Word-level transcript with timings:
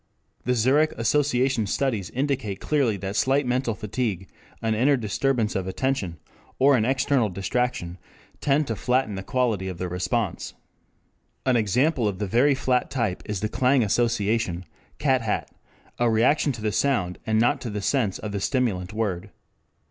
]The 0.45 0.55
Zurich 0.55 0.93
Association 0.97 1.67
Studies 1.67 2.09
indicate 2.09 2.59
clearly 2.59 2.97
that 2.97 3.15
slight 3.15 3.45
mental 3.45 3.75
fatigue, 3.75 4.27
an 4.59 4.73
inner 4.73 4.97
disturbance 4.97 5.55
of 5.55 5.67
attention 5.67 6.17
or 6.57 6.75
an 6.75 6.85
external 6.85 7.29
distraction, 7.29 7.99
tend 8.39 8.65
to 8.65 8.75
"flatten" 8.75 9.13
the 9.13 9.21
quality 9.21 9.67
of 9.67 9.77
the 9.77 9.87
response. 9.87 10.55
An 11.45 11.55
example 11.55 12.07
of 12.07 12.17
the 12.17 12.25
very 12.25 12.55
"flat" 12.55 12.89
type 12.89 13.21
is 13.27 13.41
the 13.41 13.47
clang 13.47 13.83
association 13.83 14.65
(cat 14.97 15.21
hat), 15.21 15.51
a 15.99 16.09
reaction 16.09 16.51
to 16.53 16.63
the 16.63 16.71
sound 16.71 17.19
and 17.27 17.37
not 17.39 17.61
to 17.61 17.69
the 17.69 17.79
sense 17.79 18.17
of 18.17 18.31
the 18.31 18.39
stimulant 18.39 18.93
word. 18.93 19.29